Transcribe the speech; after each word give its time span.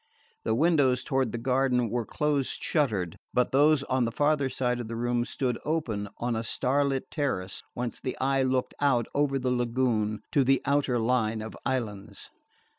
The 0.45 0.55
windows 0.55 1.03
toward 1.03 1.31
the 1.31 1.37
garden 1.37 1.87
were 1.91 2.07
close 2.07 2.57
shuttered, 2.59 3.17
but 3.35 3.51
those 3.51 3.83
on 3.83 4.03
the 4.05 4.11
farther 4.11 4.49
side 4.49 4.79
of 4.79 4.87
the 4.87 4.95
room 4.95 5.25
stood 5.25 5.59
open 5.63 6.09
on 6.17 6.35
a 6.35 6.43
starlit 6.43 7.11
terrace 7.11 7.61
whence 7.75 7.99
the 7.99 8.17
eye 8.17 8.41
looked 8.41 8.73
out 8.79 9.05
over 9.13 9.37
the 9.37 9.51
lagoon 9.51 10.23
to 10.31 10.43
the 10.43 10.59
outer 10.65 10.97
line 10.97 11.43
of 11.43 11.55
islands. 11.67 12.31